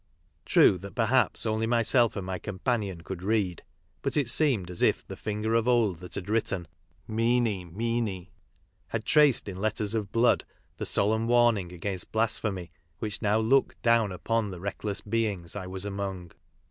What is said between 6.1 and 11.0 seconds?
had written" Mene, mene," had traced in letters of blood the